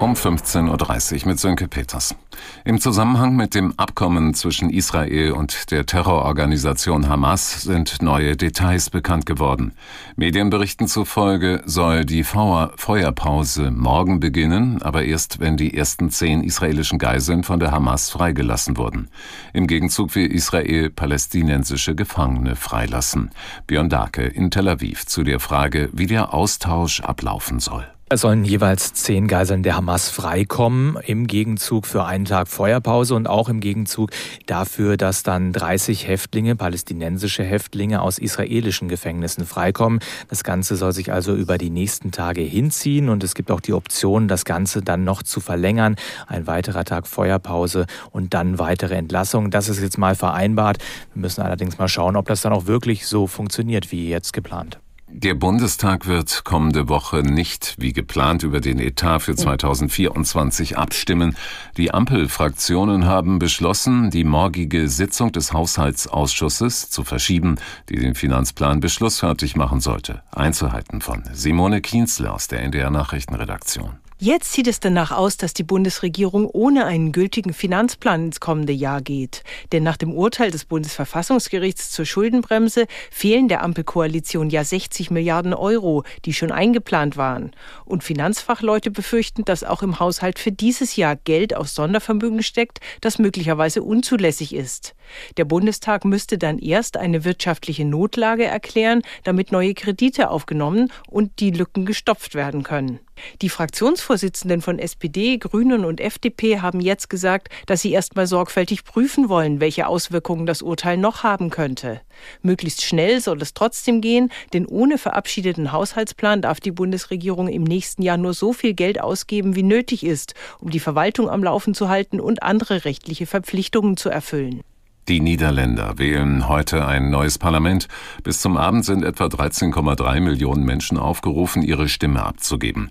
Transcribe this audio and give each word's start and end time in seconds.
Um 0.00 0.14
15.30 0.14 1.22
Uhr 1.22 1.28
mit 1.28 1.38
Sönke 1.38 1.68
Peters. 1.68 2.16
Im 2.64 2.80
Zusammenhang 2.80 3.36
mit 3.36 3.54
dem 3.54 3.78
Abkommen 3.78 4.34
zwischen 4.34 4.68
Israel 4.68 5.32
und 5.32 5.70
der 5.70 5.86
Terrororganisation 5.86 7.08
Hamas 7.08 7.62
sind 7.62 8.02
neue 8.02 8.36
Details 8.36 8.90
bekannt 8.90 9.24
geworden. 9.24 9.72
Medienberichten 10.16 10.88
zufolge 10.88 11.62
soll 11.64 12.04
die 12.04 12.24
Feuerpause 12.24 13.70
morgen 13.70 14.18
beginnen, 14.18 14.82
aber 14.82 15.04
erst 15.04 15.38
wenn 15.38 15.56
die 15.56 15.76
ersten 15.76 16.10
zehn 16.10 16.42
israelischen 16.42 16.98
Geiseln 16.98 17.44
von 17.44 17.60
der 17.60 17.70
Hamas 17.70 18.10
freigelassen 18.10 18.76
wurden. 18.76 19.08
Im 19.52 19.68
Gegenzug 19.68 20.14
will 20.16 20.26
Israel 20.26 20.90
palästinensische 20.90 21.94
Gefangene 21.94 22.56
freilassen. 22.56 23.30
Björn 23.68 23.88
Dake 23.88 24.24
in 24.24 24.50
Tel 24.50 24.68
Aviv 24.68 25.06
zu 25.06 25.22
der 25.22 25.38
Frage, 25.38 25.88
wie 25.92 26.06
der 26.06 26.34
Austausch 26.34 27.00
ablaufen 27.00 27.60
soll. 27.60 27.93
Es 28.10 28.20
sollen 28.20 28.44
jeweils 28.44 28.92
zehn 28.92 29.28
Geiseln 29.28 29.62
der 29.62 29.76
Hamas 29.76 30.10
freikommen, 30.10 30.98
im 31.06 31.26
Gegenzug 31.26 31.86
für 31.86 32.04
einen 32.04 32.26
Tag 32.26 32.48
Feuerpause 32.48 33.14
und 33.14 33.26
auch 33.26 33.48
im 33.48 33.60
Gegenzug 33.60 34.10
dafür, 34.44 34.98
dass 34.98 35.22
dann 35.22 35.54
30 35.54 36.06
Häftlinge, 36.06 36.54
palästinensische 36.54 37.42
Häftlinge 37.42 38.02
aus 38.02 38.18
israelischen 38.18 38.88
Gefängnissen 38.88 39.46
freikommen. 39.46 40.00
Das 40.28 40.44
Ganze 40.44 40.76
soll 40.76 40.92
sich 40.92 41.12
also 41.12 41.34
über 41.34 41.56
die 41.56 41.70
nächsten 41.70 42.12
Tage 42.12 42.42
hinziehen 42.42 43.08
und 43.08 43.24
es 43.24 43.34
gibt 43.34 43.50
auch 43.50 43.62
die 43.62 43.72
Option, 43.72 44.28
das 44.28 44.44
Ganze 44.44 44.82
dann 44.82 45.04
noch 45.04 45.22
zu 45.22 45.40
verlängern. 45.40 45.96
Ein 46.26 46.46
weiterer 46.46 46.84
Tag 46.84 47.06
Feuerpause 47.06 47.86
und 48.10 48.34
dann 48.34 48.58
weitere 48.58 48.96
Entlassung. 48.96 49.50
Das 49.50 49.70
ist 49.70 49.80
jetzt 49.80 49.96
mal 49.96 50.14
vereinbart. 50.14 50.76
Wir 51.14 51.22
müssen 51.22 51.40
allerdings 51.40 51.78
mal 51.78 51.88
schauen, 51.88 52.16
ob 52.16 52.28
das 52.28 52.42
dann 52.42 52.52
auch 52.52 52.66
wirklich 52.66 53.06
so 53.06 53.26
funktioniert, 53.26 53.92
wie 53.92 54.10
jetzt 54.10 54.34
geplant. 54.34 54.78
Der 55.16 55.34
Bundestag 55.34 56.08
wird 56.08 56.42
kommende 56.42 56.88
Woche 56.88 57.22
nicht 57.22 57.76
wie 57.78 57.92
geplant 57.92 58.42
über 58.42 58.60
den 58.60 58.80
Etat 58.80 59.20
für 59.20 59.36
2024 59.36 60.76
abstimmen. 60.76 61.36
Die 61.76 61.94
Ampelfraktionen 61.94 63.04
haben 63.04 63.38
beschlossen, 63.38 64.10
die 64.10 64.24
morgige 64.24 64.88
Sitzung 64.88 65.30
des 65.30 65.52
Haushaltsausschusses 65.52 66.90
zu 66.90 67.04
verschieben, 67.04 67.58
die 67.90 67.96
den 67.96 68.16
Finanzplan 68.16 68.80
beschlussfertig 68.80 69.54
machen 69.54 69.78
sollte. 69.78 70.22
Einzelheiten 70.32 71.00
von 71.00 71.22
Simone 71.32 71.80
Kienzle 71.80 72.32
aus 72.32 72.48
der 72.48 72.64
NDR 72.64 72.90
Nachrichtenredaktion. 72.90 74.00
Jetzt 74.24 74.54
sieht 74.54 74.68
es 74.68 74.80
danach 74.80 75.12
aus, 75.12 75.36
dass 75.36 75.52
die 75.52 75.64
Bundesregierung 75.64 76.48
ohne 76.48 76.86
einen 76.86 77.12
gültigen 77.12 77.52
Finanzplan 77.52 78.24
ins 78.24 78.40
kommende 78.40 78.72
Jahr 78.72 79.02
geht. 79.02 79.42
Denn 79.70 79.82
nach 79.82 79.98
dem 79.98 80.14
Urteil 80.14 80.50
des 80.50 80.64
Bundesverfassungsgerichts 80.64 81.90
zur 81.90 82.06
Schuldenbremse 82.06 82.86
fehlen 83.10 83.48
der 83.48 83.62
Ampelkoalition 83.62 84.48
ja 84.48 84.64
60 84.64 85.10
Milliarden 85.10 85.52
Euro, 85.52 86.04
die 86.24 86.32
schon 86.32 86.52
eingeplant 86.52 87.18
waren. 87.18 87.50
Und 87.84 88.02
Finanzfachleute 88.02 88.90
befürchten, 88.90 89.44
dass 89.44 89.62
auch 89.62 89.82
im 89.82 90.00
Haushalt 90.00 90.38
für 90.38 90.52
dieses 90.52 90.96
Jahr 90.96 91.16
Geld 91.16 91.54
aus 91.54 91.74
Sondervermögen 91.74 92.42
steckt, 92.42 92.80
das 93.02 93.18
möglicherweise 93.18 93.82
unzulässig 93.82 94.54
ist. 94.54 94.94
Der 95.36 95.44
Bundestag 95.44 96.06
müsste 96.06 96.38
dann 96.38 96.58
erst 96.58 96.96
eine 96.96 97.26
wirtschaftliche 97.26 97.84
Notlage 97.84 98.46
erklären, 98.46 99.02
damit 99.22 99.52
neue 99.52 99.74
Kredite 99.74 100.30
aufgenommen 100.30 100.90
und 101.10 101.40
die 101.40 101.50
Lücken 101.50 101.84
gestopft 101.84 102.34
werden 102.34 102.62
können. 102.62 103.00
Die 103.42 103.48
Fraktionsvorsitzenden 103.48 104.62
von 104.62 104.78
SPD, 104.78 105.38
Grünen 105.38 105.84
und 105.84 106.00
FDP 106.00 106.60
haben 106.60 106.80
jetzt 106.80 107.10
gesagt, 107.10 107.48
dass 107.66 107.82
sie 107.82 107.92
erstmal 107.92 108.26
sorgfältig 108.26 108.84
prüfen 108.84 109.28
wollen, 109.28 109.60
welche 109.60 109.86
Auswirkungen 109.86 110.46
das 110.46 110.62
Urteil 110.62 110.96
noch 110.96 111.22
haben 111.22 111.50
könnte. 111.50 112.00
Möglichst 112.42 112.82
schnell 112.82 113.20
soll 113.20 113.40
es 113.42 113.54
trotzdem 113.54 114.00
gehen, 114.00 114.30
denn 114.52 114.66
ohne 114.66 114.98
verabschiedeten 114.98 115.72
Haushaltsplan 115.72 116.42
darf 116.42 116.60
die 116.60 116.72
Bundesregierung 116.72 117.48
im 117.48 117.64
nächsten 117.64 118.02
Jahr 118.02 118.16
nur 118.16 118.34
so 118.34 118.52
viel 118.52 118.74
Geld 118.74 119.00
ausgeben, 119.00 119.56
wie 119.56 119.62
nötig 119.62 120.04
ist, 120.04 120.34
um 120.60 120.70
die 120.70 120.80
Verwaltung 120.80 121.28
am 121.28 121.42
Laufen 121.42 121.74
zu 121.74 121.88
halten 121.88 122.20
und 122.20 122.42
andere 122.42 122.84
rechtliche 122.84 123.26
Verpflichtungen 123.26 123.96
zu 123.96 124.08
erfüllen. 124.08 124.62
Die 125.06 125.20
Niederländer 125.20 125.98
wählen 125.98 126.48
heute 126.48 126.86
ein 126.86 127.10
neues 127.10 127.36
Parlament. 127.36 127.88
Bis 128.22 128.40
zum 128.40 128.56
Abend 128.56 128.86
sind 128.86 129.04
etwa 129.04 129.26
13,3 129.26 130.20
Millionen 130.20 130.64
Menschen 130.64 130.96
aufgerufen, 130.96 131.60
ihre 131.60 131.90
Stimme 131.90 132.24
abzugeben. 132.24 132.90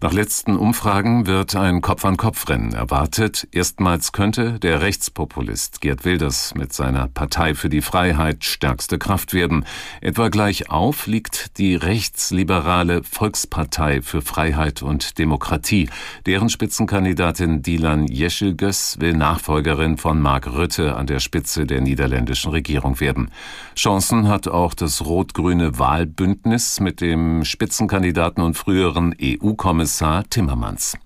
Nach 0.00 0.12
letzten 0.12 0.56
Umfragen 0.56 1.28
wird 1.28 1.54
ein 1.54 1.80
Kopf-an-Kopf-Rennen 1.80 2.72
erwartet. 2.72 3.46
Erstmals 3.52 4.10
könnte 4.10 4.58
der 4.58 4.80
Rechtspopulist 4.80 5.80
Gerd 5.80 6.04
Wilders 6.04 6.56
mit 6.56 6.72
seiner 6.72 7.06
Partei 7.06 7.54
für 7.54 7.68
die 7.68 7.82
Freiheit 7.82 8.44
stärkste 8.44 8.98
Kraft 8.98 9.32
werden. 9.32 9.64
Etwa 10.00 10.30
gleich 10.30 10.70
auf 10.70 11.06
liegt 11.06 11.56
die 11.58 11.76
rechtsliberale 11.76 13.04
Volkspartei 13.04 14.02
für 14.02 14.22
Freiheit 14.22 14.82
und 14.82 15.18
Demokratie. 15.18 15.88
Deren 16.26 16.48
Spitzenkandidatin 16.48 17.62
Dilan 17.62 18.08
Yeşilgöz 18.08 18.98
will 18.98 19.12
Nachfolgerin 19.12 19.98
von 19.98 20.20
Mark 20.20 20.48
Rutte 20.48 20.96
an 20.96 21.06
der 21.06 21.20
Spitze 21.20 21.51
der 21.56 21.80
niederländischen 21.80 22.50
Regierung 22.50 23.00
werden. 23.00 23.30
Chancen 23.76 24.28
hat 24.28 24.48
auch 24.48 24.74
das 24.74 25.04
rot-grüne 25.04 25.78
Wahlbündnis 25.78 26.80
mit 26.80 27.00
dem 27.00 27.44
Spitzenkandidaten 27.44 28.42
und 28.42 28.56
früheren 28.56 29.14
EU-Kommissar 29.20 29.82
Kommissar 29.82 30.24
Timmermans. 30.30 30.98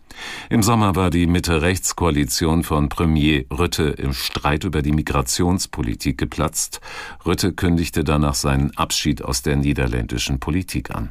Im 0.51 0.63
Sommer 0.63 0.97
war 0.97 1.11
die 1.11 1.27
Mitte-Rechts-Koalition 1.27 2.63
von 2.63 2.89
Premier 2.89 3.45
Rütte 3.51 3.85
im 3.85 4.13
Streit 4.13 4.65
über 4.65 4.83
die 4.83 4.93
Migrationspolitik 4.93 6.19
geplatzt. 6.19 6.81
Rütte 7.25 7.53
kündigte 7.53 8.05
danach 8.05 8.35
seinen 8.35 8.77
Abschied 8.77 9.23
aus 9.23 9.43
der 9.43 9.57
niederländischen 9.57 10.41
Politik 10.41 10.91
an. 10.91 11.11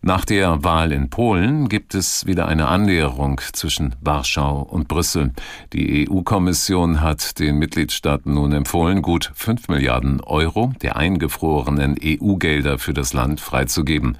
Nach 0.00 0.24
der 0.24 0.62
Wahl 0.62 0.92
in 0.92 1.10
Polen 1.10 1.68
gibt 1.68 1.94
es 1.96 2.24
wieder 2.24 2.46
eine 2.46 2.68
Annäherung 2.68 3.40
zwischen 3.52 3.96
Warschau 4.00 4.62
und 4.62 4.86
Brüssel. 4.86 5.32
Die 5.72 6.08
EU-Kommission 6.08 7.00
hat 7.00 7.40
den 7.40 7.58
Mitgliedstaaten 7.58 8.32
nun 8.34 8.52
empfohlen, 8.52 9.02
gut 9.02 9.32
5 9.34 9.66
Milliarden 9.66 10.20
Euro 10.20 10.72
der 10.82 10.96
eingefrorenen 10.96 11.96
EU-Gelder 12.00 12.78
für 12.78 12.94
das 12.94 13.12
Land 13.12 13.40
freizugeben. 13.40 14.18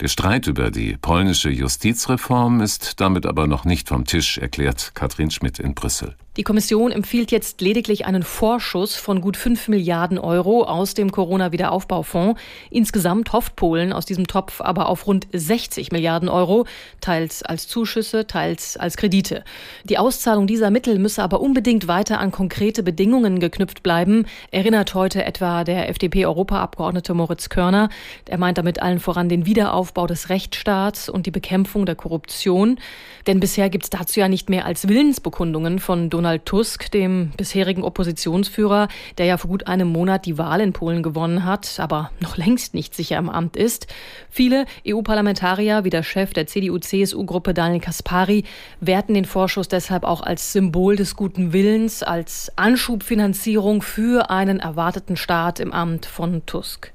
Der 0.00 0.08
Streit 0.08 0.48
über 0.48 0.72
die 0.72 0.96
polnische 1.00 1.50
Justizreform 1.50 2.60
ist 2.60 3.00
damit 3.00 3.24
aber 3.24 3.46
noch 3.46 3.64
nicht 3.64 3.88
vom 3.88 4.06
Tisch, 4.06 4.36
erklärt 4.36 4.92
Katrin 4.94 5.30
Schmidt 5.30 5.60
in 5.60 5.74
Brüssel. 5.74 6.16
Die 6.40 6.44
Kommission 6.44 6.90
empfiehlt 6.90 7.32
jetzt 7.32 7.60
lediglich 7.60 8.06
einen 8.06 8.22
Vorschuss 8.22 8.96
von 8.96 9.20
gut 9.20 9.36
5 9.36 9.68
Milliarden 9.68 10.16
Euro 10.18 10.62
aus 10.62 10.94
dem 10.94 11.12
Corona-Wiederaufbaufonds. 11.12 12.40
Insgesamt 12.70 13.34
hofft 13.34 13.56
Polen 13.56 13.92
aus 13.92 14.06
diesem 14.06 14.26
Topf 14.26 14.62
aber 14.62 14.88
auf 14.88 15.06
rund 15.06 15.28
60 15.34 15.92
Milliarden 15.92 16.30
Euro, 16.30 16.64
teils 17.02 17.42
als 17.42 17.68
Zuschüsse, 17.68 18.26
teils 18.26 18.78
als 18.78 18.96
Kredite. 18.96 19.44
Die 19.84 19.98
Auszahlung 19.98 20.46
dieser 20.46 20.70
Mittel 20.70 20.98
müsse 20.98 21.22
aber 21.22 21.42
unbedingt 21.42 21.88
weiter 21.88 22.20
an 22.20 22.30
konkrete 22.30 22.82
Bedingungen 22.82 23.38
geknüpft 23.38 23.82
bleiben, 23.82 24.24
erinnert 24.50 24.94
heute 24.94 25.22
etwa 25.26 25.62
der 25.64 25.90
FDP-Europaabgeordnete 25.90 27.12
Moritz 27.12 27.50
Körner. 27.50 27.90
Er 28.24 28.38
meint 28.38 28.56
damit 28.56 28.80
allen 28.80 28.98
voran 28.98 29.28
den 29.28 29.44
Wiederaufbau 29.44 30.06
des 30.06 30.30
Rechtsstaats 30.30 31.10
und 31.10 31.26
die 31.26 31.32
Bekämpfung 31.32 31.84
der 31.84 31.96
Korruption. 31.96 32.78
Denn 33.26 33.40
bisher 33.40 33.68
gibt 33.68 33.84
es 33.84 33.90
dazu 33.90 34.20
ja 34.20 34.28
nicht 34.28 34.48
mehr 34.48 34.64
als 34.64 34.88
Willensbekundungen 34.88 35.80
von 35.80 36.08
Donald 36.08 36.29
Tusk, 36.38 36.90
dem 36.90 37.32
bisherigen 37.36 37.82
Oppositionsführer, 37.82 38.88
der 39.18 39.26
ja 39.26 39.36
vor 39.36 39.50
gut 39.50 39.66
einem 39.66 39.88
Monat 39.88 40.26
die 40.26 40.38
Wahl 40.38 40.60
in 40.60 40.72
Polen 40.72 41.02
gewonnen 41.02 41.44
hat, 41.44 41.80
aber 41.80 42.10
noch 42.20 42.36
längst 42.36 42.74
nicht 42.74 42.94
sicher 42.94 43.18
im 43.18 43.28
Amt 43.28 43.56
ist. 43.56 43.86
Viele 44.30 44.66
EU-Parlamentarier, 44.86 45.84
wie 45.84 45.90
der 45.90 46.02
Chef 46.02 46.32
der 46.32 46.46
CDU-CSU-Gruppe 46.46 47.54
Daniel 47.54 47.80
Kaspari, 47.80 48.44
werten 48.80 49.14
den 49.14 49.24
Vorschuss 49.24 49.68
deshalb 49.68 50.04
auch 50.04 50.20
als 50.20 50.52
Symbol 50.52 50.96
des 50.96 51.16
guten 51.16 51.52
Willens, 51.52 52.02
als 52.02 52.52
Anschubfinanzierung 52.56 53.82
für 53.82 54.30
einen 54.30 54.60
erwarteten 54.60 55.16
Start 55.16 55.60
im 55.60 55.72
Amt 55.72 56.06
von 56.06 56.46
Tusk. 56.46 56.92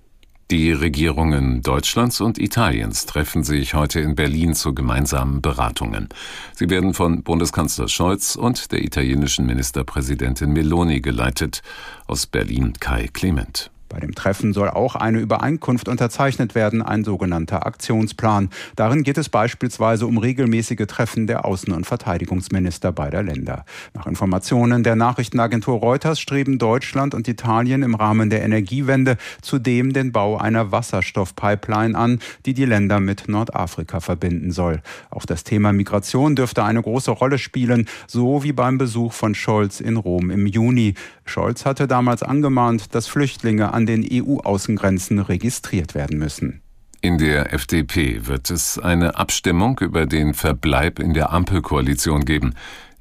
Die 0.52 0.72
Regierungen 0.72 1.64
Deutschlands 1.64 2.22
und 2.22 2.38
Italiens 2.38 3.08
treffen 3.08 3.44
sich 3.44 3.74
heute 3.74 4.00
in 4.00 4.14
Berlin 4.14 4.54
zu 4.54 4.76
gemeinsamen 4.76 5.42
Beratungen. 5.42 6.08
Sie 6.54 6.70
werden 6.70 6.94
von 6.94 7.24
Bundeskanzler 7.24 7.88
Scholz 7.88 8.36
und 8.36 8.72
der 8.72 8.84
italienischen 8.84 9.48
Ministerpräsidentin 9.48 10.54
Meloni 10.54 11.02
geleitet. 11.02 11.64
Aus 12.06 12.28
Berlin 12.28 12.74
Kai 12.80 13.10
Clement. 13.12 13.72
Bei 13.88 14.00
dem 14.00 14.16
Treffen 14.16 14.52
soll 14.54 14.70
auch 14.70 14.96
eine 14.96 15.20
Übereinkunft 15.20 15.88
unterzeichnet 15.88 16.56
werden, 16.56 16.82
ein 16.82 17.04
sogenannter 17.04 17.68
Aktionsplan. 17.68 18.50
Darin 18.76 19.04
geht 19.04 19.18
es 19.18 19.30
beispielsweise 19.30 20.08
um 20.08 20.18
regelmäßige 20.18 20.88
Treffen 20.88 21.28
der 21.28 21.46
Außen- 21.46 21.72
und 21.72 21.86
Verteidigungsminister 21.86 22.92
beider 22.92 23.22
Länder. 23.22 23.64
Nach 23.94 24.08
Informationen 24.08 24.84
der 24.84 24.96
Nachrichtenagentur 24.96 25.80
Reuters 25.80 26.20
streben 26.20 26.58
Deutschland 26.58 27.14
und 27.14 27.28
Italien 27.28 27.84
im 27.84 27.94
Rahmen 27.94 28.32
der 28.32 28.42
Energiewende 28.44 29.18
zudem 29.42 29.94
den 29.94 30.12
Bau 30.12 30.38
einer 30.38 30.72
Wasserstoffpipeline 30.72 31.96
an, 31.96 32.20
die 32.46 32.56
die 32.56 32.66
Länder 32.66 33.00
mit 33.00 33.28
Nordafrika 33.28 34.00
verbinden 34.00 34.52
soll. 34.52 34.82
Auch 35.12 35.26
das 35.26 35.44
Thema 35.44 35.74
Migration 35.74 36.36
dürfte 36.36 36.64
eine 36.64 36.82
große 36.82 37.12
Rolle 37.12 37.38
spielen, 37.38 37.88
so 38.08 38.44
wie 38.44 38.54
beim 38.54 38.80
Besuch 38.80 39.14
von 39.14 39.36
Scholz 39.36 39.80
in 39.80 39.98
Rom 39.98 40.32
im 40.32 40.48
Juni. 40.48 40.96
Scholz 41.26 41.66
hatte 41.66 41.88
damals 41.88 42.24
angemahnt, 42.24 42.96
dass 42.96 43.08
Flüchtlinge 43.08 43.74
an 43.76 43.86
den 43.86 44.08
EU-Außengrenzen 44.10 45.20
registriert 45.20 45.94
werden 45.94 46.18
müssen. 46.18 46.62
In 47.02 47.20
der 47.20 47.54
FDP 47.54 48.26
wird 48.26 48.50
es 48.50 48.80
eine 48.80 49.16
Abstimmung 49.18 49.80
über 49.80 50.08
den 50.08 50.34
Verbleib 50.34 50.98
in 50.98 51.14
der 51.14 51.32
Ampelkoalition 51.32 52.26
geben. 52.26 52.56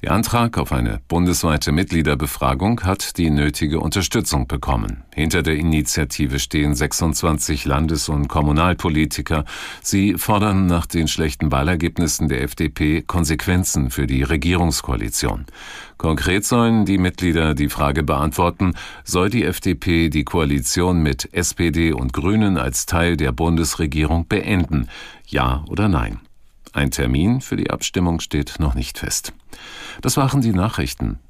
Der 0.04 0.12
Antrag 0.12 0.58
auf 0.58 0.70
eine 0.70 1.00
bundesweite 1.08 1.72
Mitgliederbefragung 1.72 2.82
hat 2.82 3.16
die 3.16 3.30
nötige 3.30 3.80
Unterstützung 3.80 4.46
bekommen. 4.46 5.02
Hinter 5.14 5.42
der 5.42 5.54
Initiative 5.54 6.38
stehen 6.40 6.74
26 6.74 7.64
Landes- 7.64 8.10
und 8.10 8.28
Kommunalpolitiker. 8.28 9.46
Sie 9.80 10.18
fordern 10.18 10.66
nach 10.66 10.84
den 10.84 11.08
schlechten 11.08 11.50
Wahlergebnissen 11.50 12.28
der 12.28 12.42
FDP 12.42 13.00
Konsequenzen 13.00 13.88
für 13.88 14.06
die 14.06 14.22
Regierungskoalition. 14.22 15.46
Konkret 15.96 16.44
sollen 16.44 16.84
die 16.84 16.98
Mitglieder 16.98 17.54
die 17.54 17.70
Frage 17.70 18.02
beantworten, 18.02 18.74
soll 19.04 19.30
die 19.30 19.44
FDP 19.44 20.10
die 20.10 20.24
Koalition 20.24 21.02
mit 21.02 21.32
SPD 21.32 21.94
und 21.94 22.12
Grünen 22.12 22.58
als 22.58 22.84
Teil 22.84 23.16
der 23.16 23.32
Bundesregierung 23.32 24.28
beenden? 24.28 24.90
Ja 25.26 25.64
oder 25.66 25.88
nein? 25.88 26.20
Ein 26.74 26.90
Termin 26.90 27.40
für 27.40 27.54
die 27.54 27.70
Abstimmung 27.70 28.18
steht 28.18 28.56
noch 28.58 28.74
nicht 28.74 28.98
fest. 28.98 29.32
Das 30.02 30.16
waren 30.16 30.40
die 30.40 30.52
Nachrichten. 30.52 31.20